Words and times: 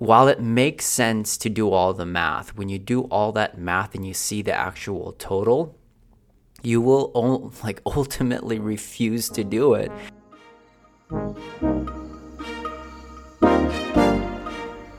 while 0.00 0.28
it 0.28 0.40
makes 0.40 0.86
sense 0.86 1.36
to 1.36 1.50
do 1.50 1.70
all 1.70 1.92
the 1.92 2.06
math, 2.06 2.56
when 2.56 2.70
you 2.70 2.78
do 2.78 3.02
all 3.02 3.32
that 3.32 3.58
math 3.58 3.94
and 3.94 4.06
you 4.06 4.14
see 4.14 4.40
the 4.40 4.50
actual 4.50 5.12
total, 5.18 5.76
you 6.62 6.80
will 6.80 7.52
like 7.62 7.82
ultimately 7.84 8.58
refuse 8.58 9.28
to 9.28 9.44
do 9.44 9.74
it. 9.74 9.92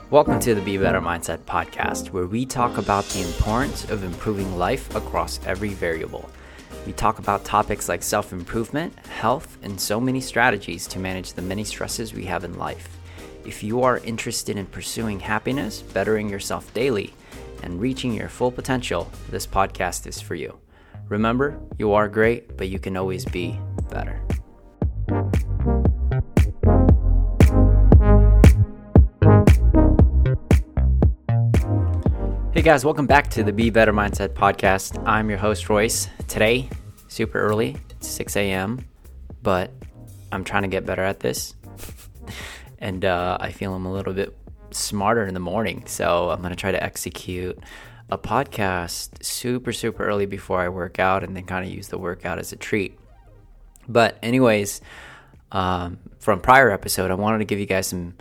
Welcome 0.08 0.38
to 0.38 0.54
the 0.54 0.62
Be 0.64 0.78
Better 0.78 1.00
Mindset 1.00 1.38
podcast, 1.38 2.10
where 2.10 2.26
we 2.26 2.46
talk 2.46 2.78
about 2.78 3.04
the 3.06 3.22
importance 3.22 3.90
of 3.90 4.04
improving 4.04 4.56
life 4.56 4.94
across 4.94 5.40
every 5.44 5.70
variable. 5.70 6.30
We 6.86 6.92
talk 6.92 7.18
about 7.18 7.44
topics 7.44 7.88
like 7.88 8.04
self 8.04 8.32
improvement, 8.32 8.96
health, 9.06 9.58
and 9.64 9.80
so 9.80 10.00
many 10.00 10.20
strategies 10.20 10.86
to 10.86 11.00
manage 11.00 11.32
the 11.32 11.42
many 11.42 11.64
stresses 11.64 12.14
we 12.14 12.26
have 12.26 12.44
in 12.44 12.56
life. 12.56 13.01
If 13.44 13.64
you 13.64 13.82
are 13.82 13.98
interested 13.98 14.56
in 14.56 14.66
pursuing 14.66 15.18
happiness, 15.18 15.82
bettering 15.82 16.28
yourself 16.28 16.72
daily, 16.74 17.12
and 17.64 17.80
reaching 17.80 18.14
your 18.14 18.28
full 18.28 18.52
potential, 18.52 19.10
this 19.30 19.48
podcast 19.48 20.06
is 20.06 20.20
for 20.20 20.36
you. 20.36 20.56
Remember, 21.08 21.58
you 21.76 21.92
are 21.92 22.08
great, 22.08 22.56
but 22.56 22.68
you 22.68 22.78
can 22.78 22.96
always 22.96 23.24
be 23.24 23.58
better. 23.90 24.20
Hey 32.52 32.62
guys, 32.62 32.84
welcome 32.84 33.08
back 33.08 33.28
to 33.30 33.42
the 33.42 33.52
Be 33.52 33.70
Better 33.70 33.92
Mindset 33.92 34.28
podcast. 34.34 35.02
I'm 35.04 35.28
your 35.28 35.38
host, 35.38 35.68
Royce. 35.68 36.08
Today, 36.28 36.70
super 37.08 37.40
early, 37.40 37.76
6 37.98 38.36
a.m., 38.36 38.86
but 39.42 39.72
I'm 40.30 40.44
trying 40.44 40.62
to 40.62 40.68
get 40.68 40.86
better 40.86 41.02
at 41.02 41.18
this 41.18 41.54
and 42.82 43.04
uh, 43.04 43.38
I 43.40 43.52
feel 43.52 43.72
I'm 43.74 43.86
a 43.86 43.92
little 43.92 44.12
bit 44.12 44.36
smarter 44.72 45.24
in 45.24 45.34
the 45.34 45.40
morning. 45.40 45.84
So 45.86 46.30
I'm 46.30 46.42
gonna 46.42 46.56
try 46.56 46.72
to 46.72 46.82
execute 46.82 47.58
a 48.10 48.18
podcast 48.18 49.24
super 49.24 49.72
super 49.72 50.04
early 50.04 50.26
before 50.26 50.60
I 50.60 50.68
work 50.68 50.98
out, 50.98 51.22
and 51.24 51.34
then 51.34 51.44
kind 51.44 51.64
of 51.64 51.72
use 51.72 51.88
the 51.88 51.96
workout 51.96 52.38
as 52.38 52.52
a 52.52 52.56
treat. 52.56 52.98
But 53.88 54.18
anyways, 54.22 54.80
um, 55.52 55.98
from 56.18 56.40
prior 56.40 56.70
episode, 56.70 57.10
I 57.10 57.14
wanted 57.14 57.38
to 57.38 57.44
give 57.44 57.60
you 57.60 57.66
guys 57.66 57.86
some 57.86 58.14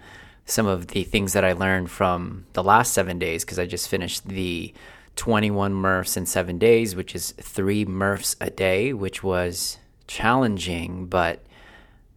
some 0.46 0.68
of 0.68 0.88
the 0.88 1.04
things 1.04 1.34
that 1.34 1.44
I 1.44 1.54
learned 1.54 1.90
from 1.90 2.46
the 2.54 2.64
last 2.64 2.94
seven 2.94 3.18
days 3.18 3.44
because 3.44 3.58
I 3.58 3.66
just 3.66 3.90
finished 3.90 4.28
the 4.28 4.74
21 5.16 5.74
Murphs 5.74 6.18
in 6.18 6.26
seven 6.26 6.58
days, 6.58 6.96
which 6.96 7.16
is 7.16 7.32
three 7.32 7.86
Murphs 7.86 8.36
a 8.40 8.50
day, 8.50 8.94
which 8.94 9.24
was 9.24 9.78
challenging, 10.08 11.06
but 11.08 11.44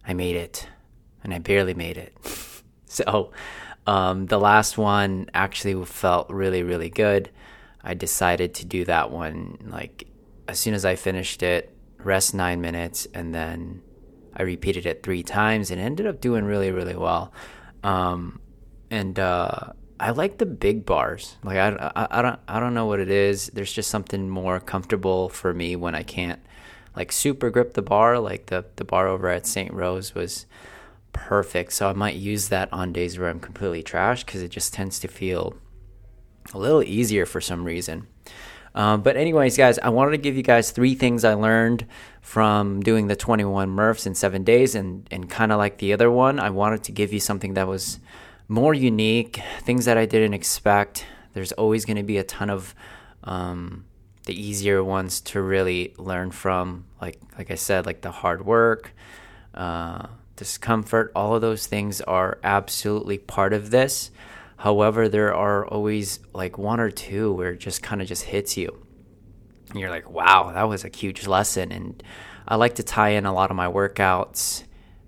I 0.07 0.13
made 0.13 0.35
it 0.35 0.67
and 1.25 1.33
I 1.33 1.39
barely 1.39 1.73
made 1.73 1.97
it. 1.97 2.15
so 2.85 3.31
um, 3.87 4.27
the 4.27 4.39
last 4.39 4.77
one 4.77 5.29
actually 5.33 5.83
felt 5.85 6.29
really, 6.29 6.63
really 6.63 6.89
good. 6.89 7.31
I 7.83 7.95
decided 7.95 8.53
to 8.55 8.65
do 8.65 8.85
that 8.85 9.11
one 9.11 9.57
like 9.67 10.07
as 10.47 10.59
soon 10.59 10.75
as 10.75 10.85
I 10.85 10.95
finished 10.95 11.43
it, 11.43 11.75
rest 11.97 12.35
nine 12.35 12.61
minutes, 12.61 13.07
and 13.13 13.33
then 13.33 13.81
I 14.35 14.43
repeated 14.43 14.85
it 14.85 15.01
three 15.01 15.23
times 15.23 15.71
and 15.71 15.81
ended 15.81 16.05
up 16.05 16.21
doing 16.21 16.45
really, 16.45 16.71
really 16.71 16.95
well. 16.95 17.33
Um, 17.83 18.39
and 18.91 19.17
uh, 19.19 19.71
I 19.99 20.11
like 20.11 20.37
the 20.37 20.45
big 20.45 20.85
bars. 20.85 21.37
Like 21.43 21.57
I, 21.57 21.91
I, 21.95 22.19
I 22.19 22.21
don't, 22.21 22.39
I 22.47 22.59
don't 22.59 22.75
know 22.75 22.85
what 22.85 22.99
it 22.99 23.09
is. 23.09 23.47
There's 23.47 23.73
just 23.73 23.89
something 23.89 24.29
more 24.29 24.59
comfortable 24.59 25.29
for 25.29 25.53
me 25.53 25.75
when 25.75 25.95
I 25.95 26.03
can't 26.03 26.39
like 26.95 27.11
super 27.11 27.49
grip 27.49 27.73
the 27.73 27.81
bar. 27.81 28.19
Like 28.19 28.47
the 28.47 28.65
the 28.75 28.85
bar 28.85 29.07
over 29.07 29.27
at 29.29 29.47
St. 29.47 29.73
Rose 29.73 30.13
was 30.13 30.45
perfect. 31.15 31.73
So 31.73 31.89
I 31.89 31.93
might 31.93 32.15
use 32.15 32.49
that 32.49 32.71
on 32.71 32.93
days 32.93 33.17
where 33.17 33.29
I'm 33.29 33.39
completely 33.39 33.81
trashed 33.81 34.25
because 34.25 34.43
it 34.43 34.49
just 34.49 34.73
tends 34.73 34.99
to 34.99 35.07
feel 35.07 35.55
a 36.53 36.59
little 36.59 36.83
easier 36.83 37.25
for 37.25 37.41
some 37.41 37.63
reason. 37.63 38.07
Um, 38.75 39.01
but, 39.01 39.15
anyways, 39.15 39.55
guys, 39.55 39.79
I 39.79 39.89
wanted 39.89 40.11
to 40.11 40.17
give 40.17 40.35
you 40.35 40.43
guys 40.43 40.69
three 40.69 40.95
things 40.95 41.23
I 41.23 41.33
learned 41.33 41.87
from 42.21 42.81
doing 42.81 43.07
the 43.07 43.15
21 43.15 43.69
Murphs 43.69 44.05
in 44.05 44.13
seven 44.13 44.43
days. 44.43 44.75
And, 44.75 45.07
and 45.09 45.29
kind 45.29 45.53
of 45.53 45.57
like 45.57 45.77
the 45.77 45.93
other 45.93 46.11
one, 46.11 46.39
I 46.39 46.49
wanted 46.49 46.83
to 46.83 46.91
give 46.91 47.13
you 47.13 47.21
something 47.21 47.53
that 47.53 47.67
was 47.67 47.99
more 48.49 48.73
unique, 48.73 49.39
things 49.61 49.85
that 49.85 49.97
I 49.97 50.05
didn't 50.05 50.33
expect. 50.33 51.05
There's 51.33 51.53
always 51.53 51.85
going 51.85 51.97
to 51.97 52.03
be 52.03 52.17
a 52.17 52.23
ton 52.23 52.49
of 52.49 52.75
um, 53.23 53.85
the 54.25 54.39
easier 54.39 54.83
ones 54.83 55.21
to 55.21 55.41
really 55.41 55.93
learn 55.97 56.31
from. 56.31 56.85
Like, 57.01 57.19
like 57.37 57.51
I 57.51 57.55
said, 57.55 57.85
like 57.85 58.01
the 58.01 58.11
hard 58.11 58.45
work. 58.45 58.93
Uh, 59.53 60.07
discomfort, 60.35 61.11
all 61.15 61.35
of 61.35 61.41
those 61.41 61.67
things 61.67 62.01
are 62.01 62.39
absolutely 62.43 63.17
part 63.17 63.53
of 63.53 63.71
this. 63.71 64.11
However, 64.57 65.09
there 65.09 65.33
are 65.33 65.65
always 65.65 66.19
like 66.33 66.57
one 66.57 66.79
or 66.79 66.91
two 66.91 67.33
where 67.33 67.51
it 67.51 67.59
just 67.59 67.83
kind 67.83 68.01
of 68.01 68.07
just 68.07 68.23
hits 68.23 68.57
you. 68.57 68.85
And 69.69 69.79
you're 69.79 69.89
like, 69.89 70.09
wow, 70.09 70.51
that 70.53 70.63
was 70.63 70.85
a 70.85 70.89
huge 70.89 71.27
lesson. 71.27 71.71
And 71.71 72.01
I 72.47 72.55
like 72.55 72.75
to 72.75 72.83
tie 72.83 73.09
in 73.09 73.25
a 73.25 73.33
lot 73.33 73.49
of 73.49 73.57
my 73.57 73.67
workouts, 73.67 74.63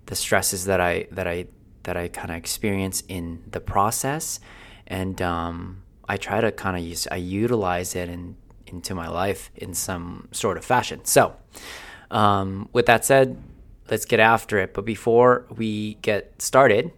the 0.06 0.16
stresses 0.16 0.64
that 0.66 0.80
I 0.80 1.06
that 1.12 1.26
I 1.26 1.46
that 1.84 1.96
I 1.96 2.08
kind 2.08 2.30
of 2.30 2.36
experience 2.36 3.02
in 3.08 3.42
the 3.50 3.60
process, 3.60 4.40
and 4.86 5.20
um, 5.22 5.82
I 6.08 6.16
try 6.16 6.40
to 6.40 6.50
kind 6.50 6.76
of 6.76 6.82
use 6.82 7.06
I 7.10 7.16
utilize 7.16 7.94
it 7.94 8.08
in, 8.08 8.36
into 8.66 8.94
my 8.94 9.08
life 9.08 9.50
in 9.54 9.74
some 9.74 10.28
sort 10.32 10.58
of 10.58 10.64
fashion. 10.64 11.04
So, 11.04 11.36
um, 12.10 12.68
with 12.72 12.86
that 12.86 13.04
said, 13.04 13.42
let's 13.90 14.04
get 14.04 14.20
after 14.20 14.58
it. 14.58 14.74
But 14.74 14.84
before 14.84 15.46
we 15.56 15.94
get 15.94 16.40
started, 16.40 16.92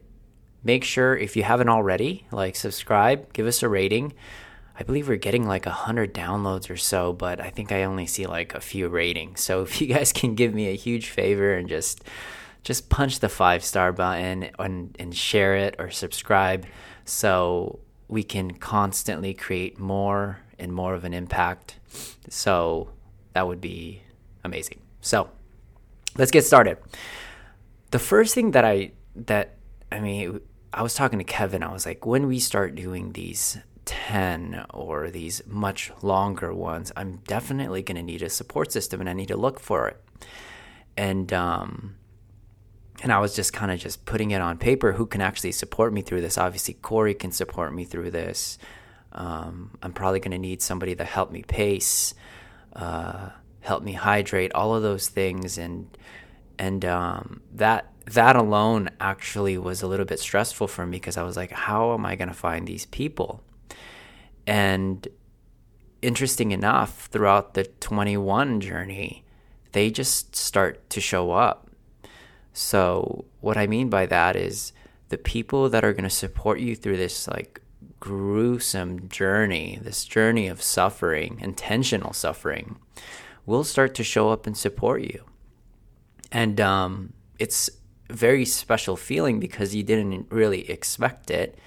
make 0.62 0.84
sure 0.84 1.16
if 1.16 1.36
you 1.36 1.42
haven't 1.42 1.68
already, 1.68 2.26
like 2.30 2.56
subscribe, 2.56 3.32
give 3.32 3.46
us 3.46 3.62
a 3.62 3.68
rating. 3.68 4.12
I 4.78 4.82
believe 4.82 5.08
we're 5.08 5.16
getting 5.16 5.46
like 5.46 5.66
a 5.66 5.70
hundred 5.70 6.14
downloads 6.14 6.70
or 6.70 6.76
so, 6.76 7.12
but 7.12 7.40
I 7.40 7.50
think 7.50 7.70
I 7.70 7.84
only 7.84 8.06
see 8.06 8.26
like 8.26 8.54
a 8.54 8.60
few 8.60 8.88
ratings. 8.88 9.40
So 9.40 9.62
if 9.64 9.80
you 9.80 9.86
guys 9.86 10.12
can 10.12 10.34
give 10.34 10.54
me 10.54 10.68
a 10.68 10.76
huge 10.76 11.08
favor 11.08 11.54
and 11.54 11.68
just 11.68 12.02
just 12.62 12.90
punch 12.90 13.20
the 13.20 13.28
five 13.28 13.64
star 13.64 13.90
button 13.90 14.50
and, 14.58 14.94
and 14.98 15.16
share 15.16 15.56
it 15.56 15.76
or 15.78 15.90
subscribe 15.90 16.66
so 17.06 17.80
we 18.06 18.22
can 18.22 18.50
constantly 18.50 19.32
create 19.32 19.78
more 19.78 20.40
and 20.58 20.72
more 20.72 20.94
of 20.94 21.04
an 21.04 21.14
impact. 21.14 21.76
So 22.28 22.90
that 23.32 23.46
would 23.46 23.62
be 23.62 24.02
amazing. 24.44 24.80
So 25.00 25.30
let's 26.16 26.30
get 26.30 26.44
started. 26.44 26.78
The 27.90 27.98
first 27.98 28.34
thing 28.34 28.52
that 28.52 28.64
I 28.64 28.92
that 29.16 29.56
I 29.90 30.00
mean, 30.00 30.40
I 30.72 30.82
was 30.82 30.94
talking 30.94 31.18
to 31.18 31.24
Kevin. 31.24 31.62
I 31.62 31.72
was 31.72 31.86
like, 31.86 32.06
when 32.06 32.26
we 32.26 32.38
start 32.38 32.74
doing 32.74 33.12
these 33.12 33.58
10 33.86 34.66
or 34.70 35.10
these 35.10 35.42
much 35.46 35.90
longer 36.02 36.54
ones, 36.54 36.92
I'm 36.96 37.16
definitely 37.26 37.82
going 37.82 37.96
to 37.96 38.02
need 38.02 38.22
a 38.22 38.30
support 38.30 38.70
system 38.70 39.00
and 39.00 39.10
I 39.10 39.14
need 39.14 39.28
to 39.28 39.36
look 39.36 39.58
for 39.58 39.88
it. 39.88 40.00
And 40.96 41.32
um 41.32 41.96
and 43.02 43.12
I 43.12 43.18
was 43.18 43.34
just 43.34 43.52
kind 43.52 43.72
of 43.72 43.78
just 43.78 44.04
putting 44.04 44.30
it 44.30 44.40
on 44.40 44.58
paper 44.58 44.92
who 44.92 45.06
can 45.06 45.20
actually 45.20 45.52
support 45.52 45.92
me 45.92 46.02
through 46.02 46.20
this. 46.20 46.36
Obviously, 46.36 46.74
Corey 46.74 47.14
can 47.14 47.32
support 47.32 47.74
me 47.74 47.84
through 47.84 48.10
this. 48.10 48.58
Um, 49.12 49.70
I'm 49.82 49.92
probably 49.92 50.20
going 50.20 50.32
to 50.32 50.38
need 50.38 50.62
somebody 50.62 50.94
to 50.94 51.04
help 51.04 51.30
me 51.30 51.42
pace. 51.42 52.14
Uh, 52.74 53.30
help 53.70 53.84
me 53.84 53.92
hydrate, 53.92 54.52
all 54.52 54.74
of 54.74 54.82
those 54.82 55.06
things, 55.06 55.56
and 55.56 55.96
and 56.58 56.84
um, 56.84 57.40
that 57.54 57.86
that 58.04 58.34
alone 58.34 58.90
actually 59.00 59.56
was 59.56 59.80
a 59.80 59.86
little 59.86 60.04
bit 60.04 60.18
stressful 60.18 60.66
for 60.66 60.84
me 60.84 60.96
because 60.96 61.16
I 61.16 61.22
was 61.22 61.36
like, 61.36 61.52
how 61.52 61.94
am 61.94 62.04
I 62.04 62.16
going 62.16 62.28
to 62.28 62.34
find 62.34 62.66
these 62.66 62.86
people? 62.86 63.44
And 64.44 65.06
interesting 66.02 66.50
enough, 66.50 67.06
throughout 67.12 67.54
the 67.54 67.64
21 67.64 68.60
journey, 68.60 69.24
they 69.70 69.88
just 69.88 70.34
start 70.34 70.90
to 70.90 71.00
show 71.00 71.30
up. 71.30 71.70
So, 72.52 73.26
what 73.40 73.56
I 73.56 73.68
mean 73.68 73.88
by 73.88 74.06
that 74.06 74.34
is 74.34 74.72
the 75.10 75.18
people 75.18 75.68
that 75.68 75.84
are 75.84 75.92
going 75.92 76.10
to 76.10 76.10
support 76.24 76.58
you 76.58 76.74
through 76.74 76.96
this 76.96 77.28
like 77.28 77.60
gruesome 78.00 79.08
journey, 79.08 79.78
this 79.80 80.04
journey 80.04 80.48
of 80.48 80.60
suffering, 80.60 81.38
intentional 81.40 82.12
suffering, 82.12 82.80
will 83.46 83.64
start 83.64 83.94
to 83.96 84.04
show 84.04 84.30
up 84.30 84.46
and 84.46 84.56
support 84.56 85.02
you. 85.02 85.24
And 86.32 86.60
um, 86.60 87.12
it's 87.38 87.70
a 88.08 88.12
very 88.12 88.44
special 88.44 88.96
feeling 88.96 89.40
because 89.40 89.74
you 89.74 89.82
didn't 89.82 90.26
really 90.30 90.70
expect 90.70 91.30
it. 91.30 91.58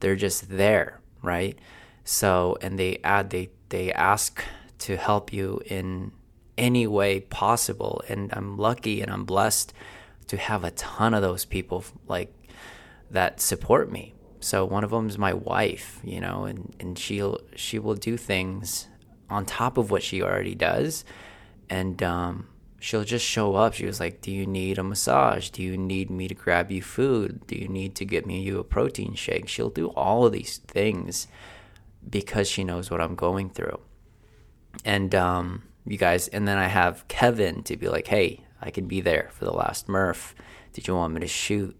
They're 0.00 0.16
just 0.16 0.48
there, 0.48 1.00
right? 1.22 1.58
So, 2.04 2.56
and 2.60 2.78
they 2.78 2.98
add, 3.04 3.30
they, 3.30 3.50
they 3.68 3.92
ask 3.92 4.42
to 4.80 4.96
help 4.96 5.32
you 5.32 5.60
in 5.66 6.12
any 6.58 6.86
way 6.86 7.20
possible. 7.20 8.02
And 8.08 8.30
I'm 8.32 8.56
lucky 8.56 9.00
and 9.00 9.10
I'm 9.10 9.24
blessed 9.24 9.72
to 10.28 10.36
have 10.36 10.64
a 10.64 10.70
ton 10.72 11.14
of 11.14 11.22
those 11.22 11.44
people 11.44 11.84
like 12.06 12.32
that 13.10 13.40
support 13.40 13.90
me. 13.90 14.14
So 14.40 14.64
one 14.64 14.84
of 14.84 14.90
them 14.90 15.08
is 15.08 15.18
my 15.18 15.34
wife, 15.34 16.00
you 16.02 16.20
know, 16.20 16.44
and, 16.44 16.74
and 16.80 16.98
she'll 16.98 17.40
she 17.54 17.78
will 17.78 17.94
do 17.94 18.16
things 18.16 18.88
on 19.30 19.46
top 19.46 19.78
of 19.78 19.90
what 19.90 20.02
she 20.02 20.22
already 20.22 20.54
does 20.54 21.04
and 21.70 22.02
um, 22.02 22.48
she'll 22.80 23.04
just 23.04 23.24
show 23.24 23.54
up. 23.54 23.74
She 23.74 23.86
was 23.86 24.00
like, 24.00 24.20
Do 24.20 24.32
you 24.32 24.44
need 24.44 24.76
a 24.76 24.82
massage? 24.82 25.48
Do 25.50 25.62
you 25.62 25.76
need 25.76 26.10
me 26.10 26.26
to 26.28 26.34
grab 26.34 26.70
you 26.70 26.82
food? 26.82 27.46
Do 27.46 27.56
you 27.56 27.68
need 27.68 27.94
to 27.94 28.04
get 28.04 28.26
me 28.26 28.42
you 28.42 28.58
a 28.58 28.64
protein 28.64 29.14
shake? 29.14 29.48
She'll 29.48 29.70
do 29.70 29.88
all 29.90 30.26
of 30.26 30.32
these 30.32 30.58
things 30.58 31.28
because 32.08 32.48
she 32.48 32.64
knows 32.64 32.90
what 32.90 33.00
I'm 33.00 33.14
going 33.14 33.50
through. 33.50 33.78
And 34.84 35.14
um, 35.14 35.62
you 35.86 35.96
guys, 35.96 36.28
and 36.28 36.48
then 36.48 36.58
I 36.58 36.66
have 36.66 37.06
Kevin 37.08 37.62
to 37.64 37.76
be 37.76 37.88
like, 37.88 38.08
Hey, 38.08 38.44
I 38.60 38.70
can 38.70 38.86
be 38.86 39.00
there 39.00 39.28
for 39.32 39.44
the 39.44 39.52
last 39.52 39.88
Murph. 39.88 40.34
Did 40.72 40.88
you 40.88 40.94
want 40.94 41.14
me 41.14 41.20
to 41.20 41.28
shoot? 41.28 41.76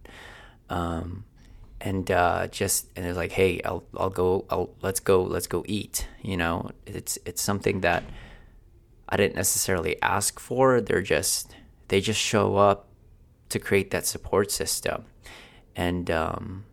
Um, 0.68 1.24
and 1.80 2.10
uh, 2.10 2.46
just 2.48 2.88
and 2.94 3.06
it's 3.06 3.16
like, 3.16 3.32
hey, 3.32 3.60
I'll 3.64 3.84
I'll 3.96 4.10
go. 4.10 4.44
I'll 4.50 4.70
let's 4.82 5.00
go. 5.00 5.22
Let's 5.22 5.46
go 5.46 5.64
eat. 5.66 6.06
You 6.22 6.36
know, 6.36 6.70
it's 6.86 7.18
it's 7.24 7.42
something 7.42 7.80
that 7.80 8.04
I 9.08 9.16
didn't 9.16 9.36
necessarily 9.36 10.00
ask 10.02 10.38
for. 10.38 10.80
They're 10.80 11.02
just 11.02 11.54
they 11.88 12.00
just 12.00 12.20
show 12.20 12.56
up 12.56 12.86
to 13.48 13.58
create 13.58 13.90
that 13.92 14.06
support 14.06 14.50
system, 14.50 15.06
and 15.74 16.10
um, 16.10 16.64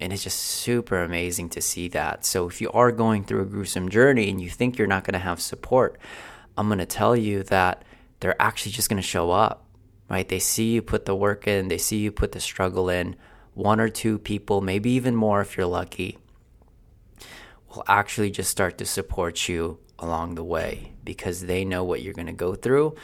and 0.00 0.12
it's 0.12 0.22
just 0.22 0.38
super 0.38 1.02
amazing 1.02 1.48
to 1.50 1.60
see 1.60 1.88
that. 1.88 2.24
So 2.24 2.48
if 2.48 2.60
you 2.60 2.70
are 2.70 2.92
going 2.92 3.24
through 3.24 3.42
a 3.42 3.46
gruesome 3.46 3.88
journey 3.88 4.30
and 4.30 4.40
you 4.40 4.50
think 4.50 4.78
you're 4.78 4.86
not 4.86 5.04
going 5.04 5.14
to 5.14 5.18
have 5.18 5.40
support, 5.40 5.98
I'm 6.56 6.68
going 6.68 6.78
to 6.78 6.86
tell 6.86 7.16
you 7.16 7.42
that 7.44 7.84
they're 8.20 8.40
actually 8.40 8.72
just 8.72 8.88
going 8.88 9.02
to 9.02 9.06
show 9.06 9.30
up. 9.32 9.62
Right? 10.08 10.28
They 10.28 10.38
see 10.38 10.74
you 10.74 10.82
put 10.82 11.06
the 11.06 11.14
work 11.14 11.48
in. 11.48 11.68
They 11.68 11.78
see 11.78 11.96
you 11.96 12.12
put 12.12 12.32
the 12.32 12.40
struggle 12.40 12.88
in 12.88 13.16
one 13.54 13.80
or 13.80 13.88
two 13.88 14.18
people, 14.18 14.60
maybe 14.60 14.90
even 14.90 15.14
more 15.16 15.40
if 15.40 15.56
you're 15.56 15.66
lucky, 15.66 16.18
will 17.68 17.84
actually 17.88 18.30
just 18.30 18.50
start 18.50 18.78
to 18.78 18.84
support 18.84 19.48
you 19.48 19.78
along 19.98 20.34
the 20.34 20.44
way 20.44 20.92
because 21.04 21.42
they 21.42 21.64
know 21.64 21.84
what 21.84 22.02
you're 22.02 22.14
going 22.14 22.26
to 22.26 22.32
go 22.32 22.54
through. 22.54 22.94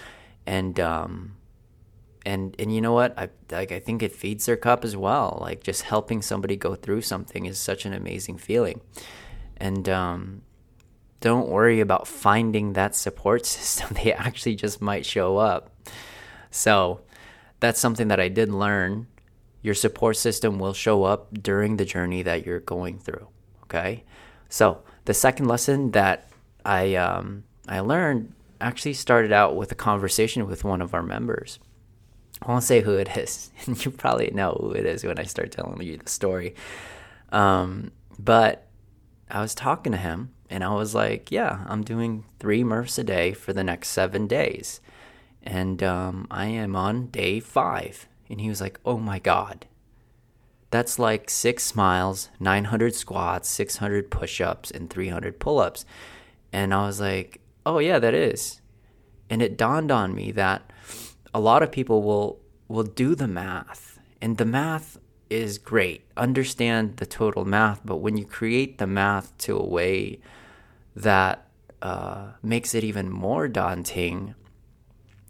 And 0.47 0.79
um 0.81 1.37
and 2.26 2.55
and 2.58 2.75
you 2.75 2.81
know 2.81 2.93
what? 2.93 3.19
I 3.19 3.29
like 3.50 3.73
I 3.73 3.79
think 3.79 4.02
it 4.02 4.12
feeds 4.12 4.47
their 4.47 4.56
cup 4.56 4.85
as 4.85 4.97
well. 4.97 5.38
Like 5.41 5.62
just 5.62 5.82
helping 5.82 6.23
somebody 6.23 6.56
go 6.56 6.75
through 6.75 7.03
something 7.03 7.46
is 7.46 7.58
such 7.58 7.85
an 7.87 7.93
amazing 7.93 8.38
feeling. 8.38 8.81
And 9.56 9.88
um 9.88 10.43
don't 11.20 11.49
worry 11.49 11.81
about 11.81 12.08
finding 12.08 12.73
that 12.73 12.94
support 12.94 13.46
system. 13.56 13.96
They 14.03 14.12
actually 14.12 14.56
just 14.56 14.81
might 14.81 15.06
show 15.06 15.37
up. 15.37 15.70
So 16.50 17.03
that's 17.61 17.79
something 17.79 18.08
that 18.08 18.19
I 18.19 18.29
did 18.29 18.50
learn 18.50 19.06
your 19.62 19.75
support 19.75 20.17
system 20.17 20.59
will 20.59 20.73
show 20.73 21.05
up 21.05 21.29
during 21.43 21.77
the 21.77 21.85
journey 21.85 22.23
that 22.23 22.47
you're 22.47 22.61
going 22.61 22.99
through. 22.99 23.29
Okay. 23.65 24.05
So 24.49 24.83
the 25.05 25.15
second 25.15 25.47
lesson 25.47 25.93
that 25.93 26.29
I 26.65 26.95
um, 26.97 27.45
I 27.69 27.81
learned 27.81 28.33
actually 28.61 28.95
started 28.95 29.33
out 29.33 29.57
with 29.57 29.73
a 29.73 29.77
conversation 29.77 30.47
with 30.47 30.65
one 30.65 30.83
of 30.83 30.95
our 30.95 31.03
members. 31.03 31.59
I 32.43 32.51
won't 32.51 32.65
say 32.65 32.81
who 32.81 32.95
it 32.95 33.17
is, 33.17 33.51
and 33.67 33.83
you 33.85 33.91
probably 33.91 34.31
know 34.31 34.57
who 34.61 34.73
it 34.73 34.87
is 34.87 35.05
when 35.05 35.19
I 35.19 35.25
start 35.25 35.53
telling 35.53 35.81
you 35.83 35.97
the 35.97 36.11
story. 36.11 36.55
Um, 37.31 37.93
but 38.19 38.67
I 39.31 39.41
was 39.41 39.55
talking 39.55 39.93
to 39.93 39.99
him, 39.99 40.33
and 40.49 40.65
I 40.65 40.75
was 40.75 40.95
like, 40.95 41.31
"Yeah, 41.31 41.65
I'm 41.67 41.83
doing 41.83 42.25
three 42.39 42.65
Murphs 42.65 42.99
a 42.99 43.05
day 43.05 43.33
for 43.33 43.53
the 43.53 43.65
next 43.65 43.89
seven 43.91 44.27
days, 44.27 44.81
and 45.43 45.83
um, 45.83 46.27
I 46.31 46.47
am 46.47 46.75
on 46.77 47.06
day 47.06 47.41
five. 47.41 48.09
And 48.31 48.41
he 48.41 48.49
was 48.49 48.61
like, 48.61 48.79
Oh 48.87 48.99
my 48.99 49.19
God. 49.19 49.67
That's 50.71 51.00
like 51.00 51.29
six 51.29 51.75
miles, 51.75 52.31
900 52.38 52.94
squats, 52.94 53.49
600 53.49 54.11
push 54.11 54.41
ups, 54.41 54.71
and 54.71 54.88
300 54.88 55.41
pull 55.41 55.59
ups. 55.59 55.85
And 56.53 56.73
I 56.73 56.87
was 56.87 57.00
like, 57.00 57.41
Oh, 57.67 57.79
yeah, 57.79 57.99
that 57.99 58.15
is. 58.15 58.61
And 59.29 59.43
it 59.43 59.59
dawned 59.59 59.91
on 59.91 60.15
me 60.15 60.32
that 60.32 60.73
a 61.35 61.41
lot 61.41 61.62
of 61.62 61.71
people 61.71 62.03
will, 62.03 62.41
will 62.69 62.85
do 62.85 63.15
the 63.15 63.29
math. 63.29 63.99
And 64.23 64.38
the 64.38 64.44
math 64.44 64.99
is 65.29 65.59
great. 65.59 66.05
Understand 66.17 66.97
the 66.97 67.06
total 67.06 67.44
math. 67.44 67.81
But 67.85 67.97
when 67.97 68.17
you 68.17 68.25
create 68.25 68.79
the 68.79 68.87
math 68.87 69.37
to 69.38 69.56
a 69.56 69.65
way 69.65 70.21
that 70.97 71.47
uh, 71.82 72.32
makes 72.43 72.75
it 72.75 72.85
even 72.85 73.11
more 73.11 73.49
daunting, 73.49 74.35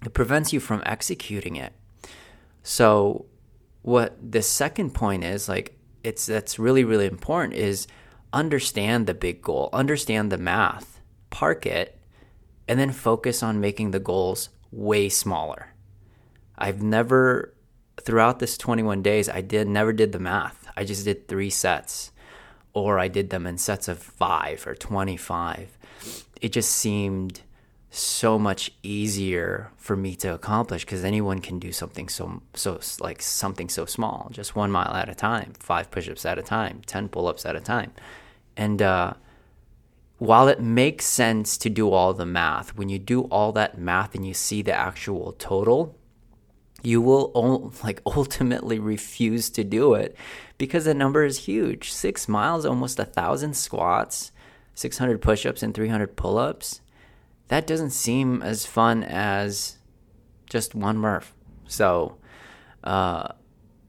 it 0.05 0.15
prevents 0.15 0.53
you 0.53 0.61
from 0.61 0.83
executing 0.87 1.57
it. 1.57 1.75
So 2.63 3.27
what 3.83 4.17
the 4.33 4.43
second 4.43 4.93
point 4.93 5.25
is 5.25 5.49
like 5.49 5.79
it's 6.05 6.27
that's 6.27 6.59
really 6.59 6.85
really 6.85 7.07
important 7.07 7.55
is 7.55 7.87
understand 8.33 9.07
the 9.07 9.15
big 9.15 9.43
goal, 9.43 9.71
understand 9.73 10.31
the 10.31 10.39
math, 10.39 11.01
park 11.31 11.67
it 11.67 11.99
and 12.69 12.79
then 12.79 12.93
focus 12.93 13.43
on 13.43 13.61
making 13.61 13.91
the 13.91 13.99
goals 13.99 14.51
way 14.71 15.09
smaller. 15.09 15.75
I've 16.57 16.83
never 16.83 17.55
throughout 18.01 18.39
this 18.39 18.57
21 18.57 19.03
days 19.03 19.29
I 19.29 19.41
did 19.41 19.69
never 19.69 19.93
did 19.93 20.13
the 20.13 20.19
math. 20.19 20.69
I 20.77 20.85
just 20.85 21.05
did 21.05 21.29
3 21.29 21.51
sets 21.51 22.13
or 22.73 22.99
I 22.99 23.09
did 23.09 23.31
them 23.31 23.47
in 23.47 23.59
sets 23.59 23.89
of 23.89 23.99
5 23.99 24.67
or 24.67 24.75
25. 24.75 25.77
It 26.41 26.53
just 26.53 26.71
seemed 26.71 27.43
so 27.91 28.39
much 28.39 28.71
easier 28.85 29.73
for 29.77 29.97
me 29.97 30.15
to 30.15 30.33
accomplish 30.33 30.85
because 30.85 31.05
anyone 31.05 31.41
can 31.41 31.59
do 31.59 31.73
something 31.73 32.09
so 32.09 32.41
so 32.55 32.79
like 33.01 33.21
something 33.21 33.69
so 33.69 33.85
small 33.85 34.29
just 34.31 34.55
one 34.55 34.71
mile 34.71 34.95
at 34.95 35.09
a 35.09 35.15
time 35.15 35.53
five 35.59 35.91
push-ups 35.91 36.25
at 36.25 36.39
a 36.39 36.43
time 36.43 36.81
10 36.87 37.09
pull-ups 37.09 37.45
at 37.45 37.57
a 37.57 37.61
time. 37.61 37.93
And 38.57 38.81
uh, 38.81 39.15
while 40.19 40.49
it 40.49 40.61
makes 40.61 41.05
sense 41.05 41.57
to 41.59 41.71
do 41.71 41.91
all 41.91 42.15
the 42.15 42.27
math 42.27 42.77
when 42.77 42.89
you 42.89 42.99
do 42.99 43.23
all 43.23 43.53
that 43.53 43.77
math 43.77 44.15
and 44.15 44.25
you 44.27 44.35
see 44.35 44.63
the 44.63 44.73
actual 44.73 45.33
total 45.33 45.97
you 46.83 47.01
will 47.01 47.73
like 47.83 48.01
ultimately 48.07 48.79
refuse 48.79 49.51
to 49.51 49.65
do 49.65 49.95
it 49.95 50.17
because 50.59 50.85
the 50.85 50.95
number 50.95 51.25
is 51.25 51.39
huge. 51.39 51.91
Six 51.91 52.29
miles 52.29 52.65
almost 52.65 53.01
a 53.01 53.05
thousand 53.05 53.55
squats 53.55 54.31
600 54.75 55.21
push-ups 55.21 55.63
and 55.65 55.75
300 55.75 56.15
pull-ups 56.15 56.81
that 57.51 57.67
doesn't 57.67 57.91
seem 57.91 58.43
as 58.43 58.65
fun 58.65 59.03
as 59.03 59.77
just 60.49 60.73
one 60.73 60.97
Murph. 60.97 61.35
So, 61.67 62.17
uh, 62.85 63.33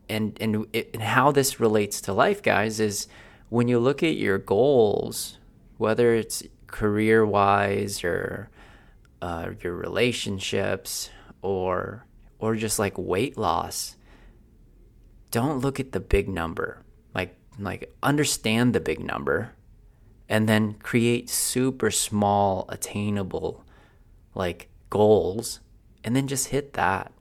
and 0.10 0.36
and, 0.42 0.66
it, 0.74 0.90
and 0.96 1.04
how 1.04 1.32
this 1.32 1.60
relates 1.60 2.02
to 2.02 2.14
life, 2.14 2.42
guys, 2.42 2.80
is 2.80 3.08
when 3.50 3.68
you 3.68 3.78
look 3.78 4.02
at 4.02 4.16
your 4.16 4.40
goals, 4.40 5.38
whether 5.78 6.16
it's 6.16 6.42
career 6.66 7.24
wise 7.24 8.04
or 8.04 8.50
uh, 9.22 9.52
your 9.62 9.76
relationships 9.76 11.12
or 11.44 12.08
or 12.40 12.56
just 12.56 12.80
like 12.80 12.98
weight 12.98 13.38
loss, 13.38 13.96
don't 15.30 15.60
look 15.60 15.80
at 15.80 15.92
the 15.92 16.00
big 16.00 16.28
number. 16.28 16.82
Like 17.14 17.38
like 17.60 17.94
understand 18.02 18.74
the 18.74 18.80
big 18.80 19.00
number 19.00 19.54
and 20.32 20.48
then 20.48 20.76
create 20.76 21.30
super 21.30 21.92
small, 21.92 22.66
attainable 22.70 23.66
like 24.34 24.70
goals, 24.90 25.60
and 26.06 26.16
then 26.16 26.26
just 26.26 26.48
hit 26.48 26.72
that 26.72 27.12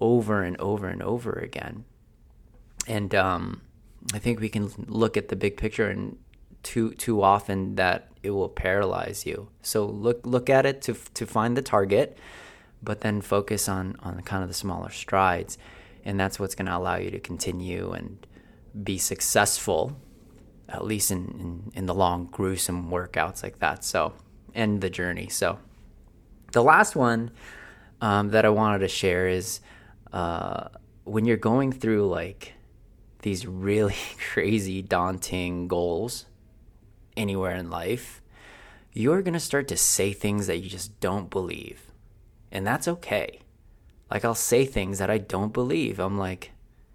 over 0.00 0.42
and 0.42 0.56
over 0.56 0.88
and 0.88 1.02
over 1.02 1.32
again. 1.32 1.84
And 2.86 3.14
um, 3.14 3.60
I 4.14 4.18
think 4.18 4.40
we 4.40 4.48
can 4.48 4.70
look 4.86 5.18
at 5.18 5.28
the 5.28 5.36
big 5.36 5.58
picture, 5.58 5.90
and 5.90 6.16
too 6.62 6.94
too 6.94 7.22
often 7.22 7.74
that 7.74 8.08
it 8.22 8.30
will 8.30 8.48
paralyze 8.48 9.26
you. 9.26 9.50
So 9.60 9.84
look 9.84 10.26
look 10.26 10.48
at 10.48 10.64
it 10.64 10.80
to 10.82 10.94
to 10.94 11.26
find 11.26 11.54
the 11.54 11.62
target, 11.62 12.16
but 12.82 13.02
then 13.02 13.20
focus 13.20 13.68
on 13.68 13.94
on 14.00 14.22
kind 14.22 14.42
of 14.42 14.48
the 14.48 14.54
smaller 14.54 14.90
strides, 14.90 15.58
and 16.02 16.18
that's 16.18 16.40
what's 16.40 16.54
going 16.54 16.66
to 16.66 16.76
allow 16.78 16.96
you 16.96 17.10
to 17.10 17.20
continue 17.20 17.92
and 17.92 18.26
be 18.82 18.96
successful 18.96 20.00
at 20.68 20.84
least 20.84 21.10
in, 21.10 21.24
in, 21.40 21.72
in 21.74 21.86
the 21.86 21.94
long, 21.94 22.26
gruesome 22.26 22.90
workouts 22.90 23.42
like 23.42 23.58
that. 23.60 23.84
So, 23.84 24.12
end 24.54 24.80
the 24.80 24.90
journey. 24.90 25.28
So, 25.28 25.58
the 26.52 26.62
last 26.62 26.94
one 26.94 27.30
um, 28.00 28.30
that 28.30 28.44
I 28.44 28.50
wanted 28.50 28.80
to 28.80 28.88
share 28.88 29.28
is 29.28 29.60
uh, 30.12 30.68
when 31.04 31.24
you're 31.24 31.36
going 31.36 31.72
through 31.72 32.08
like 32.08 32.54
these 33.22 33.46
really 33.46 33.96
crazy, 34.32 34.82
daunting 34.82 35.68
goals 35.68 36.26
anywhere 37.16 37.54
in 37.54 37.70
life, 37.70 38.22
you're 38.92 39.22
going 39.22 39.34
to 39.34 39.40
start 39.40 39.68
to 39.68 39.76
say 39.76 40.12
things 40.12 40.46
that 40.46 40.58
you 40.58 40.68
just 40.68 40.98
don't 41.00 41.30
believe. 41.30 41.90
And 42.50 42.66
that's 42.66 42.88
okay. 42.88 43.40
Like, 44.10 44.24
I'll 44.24 44.34
say 44.34 44.64
things 44.64 44.98
that 44.98 45.10
I 45.10 45.18
don't 45.18 45.52
believe. 45.52 45.98
I'm 45.98 46.16
like, 46.16 46.52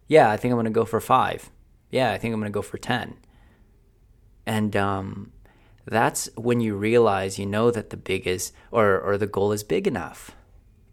yeah, 0.07 0.31
I 0.31 0.37
think 0.37 0.51
I'm 0.51 0.55
going 0.55 0.65
to 0.65 0.71
go 0.71 0.85
for 0.85 0.99
five. 0.99 1.51
Yeah, 1.91 2.11
I 2.11 2.17
think 2.17 2.33
I'm 2.33 2.39
going 2.39 2.51
to 2.51 2.55
go 2.55 2.63
for 2.63 2.79
10 2.79 3.17
and 4.45 4.75
um, 4.75 5.31
that's 5.85 6.29
when 6.35 6.61
you 6.61 6.75
realize 6.75 7.39
you 7.39 7.45
know 7.45 7.71
that 7.71 7.89
the 7.89 7.97
big 7.97 8.27
is 8.27 8.51
or 8.71 8.99
or 8.99 9.17
the 9.17 9.27
goal 9.27 9.51
is 9.51 9.63
big 9.63 9.87
enough. 9.87 10.31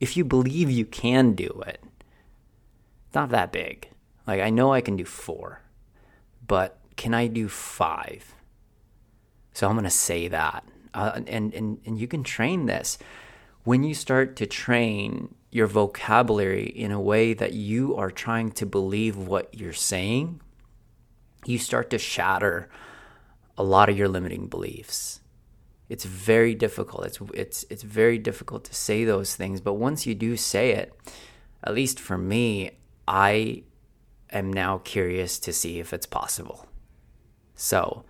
If 0.00 0.16
you 0.16 0.24
believe 0.24 0.70
you 0.70 0.86
can 0.86 1.34
do 1.34 1.62
it, 1.66 1.82
not 3.14 3.30
that 3.30 3.52
big. 3.52 3.90
Like 4.26 4.40
I 4.40 4.50
know 4.50 4.72
I 4.72 4.80
can 4.80 4.96
do 4.96 5.04
four, 5.04 5.62
but 6.46 6.78
can 6.96 7.14
I 7.14 7.26
do 7.26 7.48
five? 7.48 8.34
So 9.52 9.68
I'm 9.68 9.74
gonna 9.74 9.90
say 9.90 10.28
that, 10.28 10.64
uh, 10.94 11.20
and 11.26 11.52
and 11.54 11.80
and 11.84 11.98
you 11.98 12.06
can 12.06 12.22
train 12.22 12.66
this 12.66 12.98
when 13.64 13.82
you 13.82 13.94
start 13.94 14.36
to 14.36 14.46
train 14.46 15.34
your 15.50 15.66
vocabulary 15.66 16.64
in 16.64 16.92
a 16.92 17.00
way 17.00 17.34
that 17.34 17.52
you 17.52 17.96
are 17.96 18.10
trying 18.10 18.50
to 18.52 18.64
believe 18.64 19.16
what 19.16 19.52
you're 19.54 19.72
saying, 19.72 20.40
you 21.44 21.58
start 21.58 21.90
to 21.90 21.98
shatter 21.98 22.68
a 23.60 23.62
lot 23.62 23.90
of 23.90 23.98
your 23.98 24.08
limiting 24.08 24.46
beliefs. 24.46 25.20
It's 25.90 26.06
very 26.06 26.54
difficult. 26.54 27.04
It's 27.04 27.20
it's 27.34 27.64
it's 27.68 27.82
very 27.82 28.16
difficult 28.16 28.64
to 28.64 28.74
say 28.74 29.04
those 29.04 29.36
things, 29.36 29.60
but 29.60 29.74
once 29.74 30.06
you 30.06 30.14
do 30.14 30.34
say 30.38 30.70
it, 30.70 30.94
at 31.62 31.74
least 31.74 32.00
for 32.00 32.16
me, 32.16 32.70
I 33.06 33.64
am 34.30 34.50
now 34.50 34.78
curious 34.78 35.38
to 35.40 35.52
see 35.52 35.78
if 35.78 35.92
it's 35.92 36.06
possible. 36.06 36.68
So, 37.54 38.04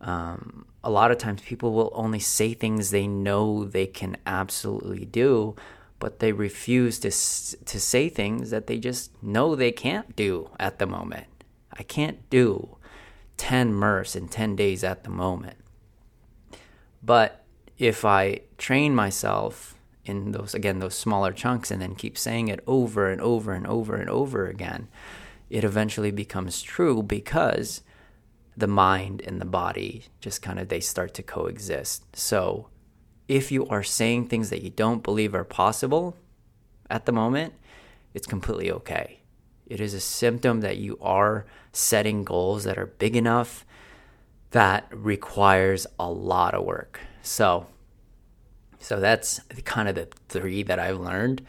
um, 0.00 0.66
a 0.84 0.90
lot 0.90 1.10
of 1.10 1.18
times 1.18 1.42
people 1.42 1.72
will 1.72 1.90
only 1.92 2.20
say 2.20 2.54
things 2.54 2.90
they 2.90 3.08
know 3.08 3.64
they 3.64 3.88
can 3.88 4.16
absolutely 4.26 5.06
do, 5.06 5.56
but 5.98 6.20
they 6.20 6.30
refuse 6.30 7.00
to 7.00 7.10
to 7.10 7.80
say 7.80 8.08
things 8.08 8.50
that 8.50 8.68
they 8.68 8.78
just 8.78 9.10
know 9.20 9.56
they 9.56 9.72
can't 9.72 10.14
do 10.14 10.50
at 10.60 10.78
the 10.78 10.86
moment. 10.86 11.26
I 11.72 11.82
can't 11.82 12.30
do 12.30 12.76
10 13.36 13.74
Murphs 13.74 14.16
in 14.16 14.28
10 14.28 14.56
days 14.56 14.84
at 14.84 15.04
the 15.04 15.10
moment. 15.10 15.56
But 17.02 17.44
if 17.78 18.04
I 18.04 18.40
train 18.56 18.94
myself 18.94 19.74
in 20.04 20.32
those 20.32 20.54
again 20.54 20.80
those 20.80 20.94
smaller 20.94 21.32
chunks 21.32 21.70
and 21.70 21.80
then 21.80 21.94
keep 21.94 22.18
saying 22.18 22.48
it 22.48 22.62
over 22.66 23.10
and 23.10 23.20
over 23.20 23.52
and 23.52 23.66
over 23.66 23.96
and 23.96 24.08
over 24.10 24.46
again, 24.46 24.88
it 25.50 25.64
eventually 25.64 26.10
becomes 26.10 26.62
true 26.62 27.02
because 27.02 27.82
the 28.56 28.66
mind 28.66 29.22
and 29.26 29.40
the 29.40 29.46
body 29.46 30.04
just 30.20 30.42
kind 30.42 30.58
of 30.58 30.68
they 30.68 30.80
start 30.80 31.14
to 31.14 31.22
coexist. 31.22 32.16
So 32.16 32.68
if 33.28 33.50
you 33.50 33.66
are 33.68 33.82
saying 33.82 34.28
things 34.28 34.50
that 34.50 34.62
you 34.62 34.70
don't 34.70 35.02
believe 35.02 35.34
are 35.34 35.44
possible 35.44 36.16
at 36.88 37.06
the 37.06 37.12
moment, 37.12 37.54
it's 38.12 38.26
completely 38.26 38.70
okay. 38.70 39.20
It 39.66 39.80
is 39.80 39.94
a 39.94 40.00
symptom 40.00 40.60
that 40.60 40.76
you 40.76 40.98
are 41.00 41.46
setting 41.72 42.24
goals 42.24 42.64
that 42.64 42.78
are 42.78 42.86
big 42.86 43.16
enough 43.16 43.64
that 44.50 44.86
requires 44.92 45.86
a 45.98 46.10
lot 46.10 46.54
of 46.54 46.64
work. 46.64 47.00
So 47.22 47.66
so 48.84 49.00
that's 49.00 49.40
kind 49.64 49.88
of 49.88 49.94
the 49.94 50.08
three 50.28 50.62
that 50.64 50.78
I've 50.78 51.00
learned. 51.00 51.40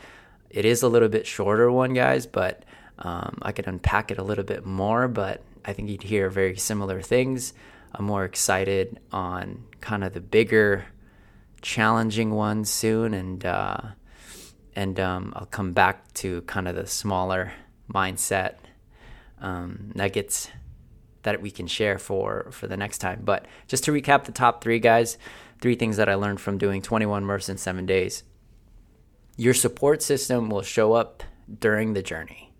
It 0.49 0.63
is 0.63 0.83
a 0.83 0.87
little 0.87 1.09
bit 1.09 1.27
shorter 1.27 1.69
one, 1.69 1.93
guys, 1.93 2.25
but 2.25 2.63
um, 2.97 3.39
I 3.41 3.51
could 3.51 3.67
unpack 3.67 4.09
it 4.09 4.17
a 4.17 4.23
little 4.23 4.45
bit 4.45 4.65
more, 4.65 5.09
but 5.09 5.41
I 5.65 5.73
think 5.73 5.89
you'd 5.89 6.03
hear 6.03 6.29
very 6.29 6.55
similar 6.55 7.01
things. 7.01 7.53
I'm 7.93 8.05
more 8.05 8.23
excited 8.23 9.01
on 9.11 9.65
kind 9.81 10.05
of 10.05 10.13
the 10.13 10.21
bigger 10.21 10.85
challenging 11.61 12.31
ones 12.31 12.69
soon, 12.69 13.13
and 13.13 13.45
uh, 13.45 13.79
and 14.73 14.97
um, 14.99 15.33
I'll 15.35 15.45
come 15.45 15.73
back 15.73 16.13
to 16.15 16.41
kind 16.43 16.69
of 16.69 16.75
the 16.75 16.87
smaller 16.87 17.51
mindset 17.93 18.55
um, 19.39 19.91
nuggets 19.95 20.49
that 21.23 21.41
we 21.41 21.51
can 21.51 21.67
share 21.67 21.97
for 21.97 22.49
for 22.51 22.67
the 22.67 22.77
next 22.77 22.99
time. 22.99 23.21
But 23.23 23.45
just 23.67 23.83
to 23.85 23.91
recap 23.91 24.25
the 24.25 24.31
top 24.31 24.63
three 24.63 24.79
guys, 24.79 25.17
three 25.59 25.75
things 25.75 25.97
that 25.97 26.09
I 26.09 26.15
learned 26.15 26.39
from 26.39 26.57
doing 26.57 26.81
21 26.81 27.25
Murphs 27.25 27.49
in 27.49 27.57
seven 27.57 27.85
days. 27.85 28.23
Your 29.37 29.53
support 29.53 30.01
system 30.01 30.49
will 30.49 30.61
show 30.61 30.93
up 30.93 31.23
during 31.59 31.93
the 31.93 32.01
journey. 32.01 32.53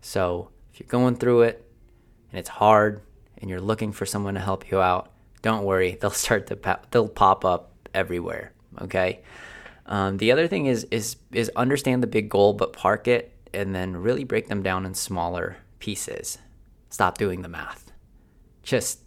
So 0.00 0.50
if 0.72 0.80
you're 0.80 0.88
going 0.88 1.16
through 1.16 1.42
it 1.42 1.64
and 2.30 2.38
it's 2.38 2.48
hard 2.48 3.02
and 3.36 3.48
you're 3.48 3.60
looking 3.60 3.92
for 3.92 4.06
someone 4.06 4.34
to 4.34 4.40
help 4.40 4.70
you 4.70 4.80
out, 4.80 5.12
don't 5.42 5.64
worry. 5.64 5.96
They'll 6.00 6.10
start 6.10 6.48
to 6.48 6.78
they'll 6.90 7.08
pop 7.08 7.44
up 7.44 7.72
everywhere. 7.94 8.52
Okay. 8.80 9.20
Um, 9.86 10.18
the 10.18 10.32
other 10.32 10.48
thing 10.48 10.66
is 10.66 10.84
is 10.90 11.16
is 11.32 11.50
understand 11.56 12.02
the 12.02 12.06
big 12.06 12.28
goal, 12.28 12.52
but 12.52 12.72
park 12.72 13.08
it 13.08 13.32
and 13.52 13.74
then 13.74 13.96
really 13.96 14.24
break 14.24 14.48
them 14.48 14.62
down 14.62 14.86
in 14.86 14.94
smaller 14.94 15.58
pieces. 15.78 16.38
Stop 16.90 17.18
doing 17.18 17.42
the 17.42 17.48
math. 17.48 17.92
Just 18.62 19.00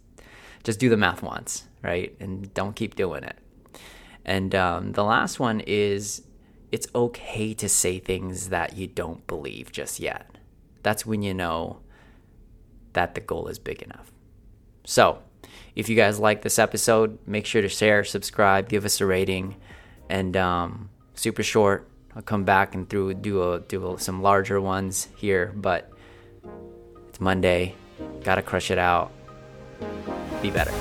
just 0.64 0.78
do 0.78 0.88
the 0.88 0.96
math 0.96 1.22
once, 1.22 1.64
right? 1.82 2.14
And 2.20 2.52
don't 2.54 2.76
keep 2.76 2.94
doing 2.94 3.24
it. 3.24 3.36
And 4.24 4.54
um, 4.54 4.92
the 4.92 5.04
last 5.04 5.40
one 5.40 5.60
is 5.60 6.22
it's 6.70 6.86
okay 6.94 7.52
to 7.54 7.68
say 7.68 7.98
things 7.98 8.48
that 8.48 8.76
you 8.76 8.86
don't 8.86 9.26
believe 9.26 9.72
just 9.72 10.00
yet. 10.00 10.38
That's 10.82 11.04
when 11.04 11.22
you 11.22 11.34
know 11.34 11.80
that 12.92 13.14
the 13.14 13.20
goal 13.20 13.48
is 13.48 13.58
big 13.58 13.82
enough. 13.82 14.12
So, 14.84 15.18
if 15.74 15.88
you 15.88 15.96
guys 15.96 16.18
like 16.18 16.42
this 16.42 16.58
episode, 16.58 17.18
make 17.26 17.46
sure 17.46 17.62
to 17.62 17.68
share, 17.68 18.04
subscribe, 18.04 18.68
give 18.68 18.84
us 18.84 19.00
a 19.00 19.06
rating, 19.06 19.56
and 20.08 20.36
um, 20.36 20.90
super 21.14 21.42
short. 21.42 21.88
I'll 22.14 22.22
come 22.22 22.44
back 22.44 22.74
and 22.74 22.88
through 22.88 23.14
do 23.14 23.52
a, 23.52 23.60
do 23.60 23.94
a, 23.94 23.98
some 23.98 24.22
larger 24.22 24.60
ones 24.60 25.08
here, 25.16 25.52
but 25.54 25.90
it's 27.08 27.20
Monday. 27.20 27.74
Gotta 28.22 28.42
crush 28.42 28.70
it 28.70 28.78
out. 28.78 29.10
Be 30.42 30.50
better. 30.50 30.72